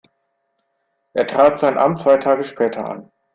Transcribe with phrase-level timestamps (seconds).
[1.13, 3.11] Er trat sein Amt zwei Tage später an.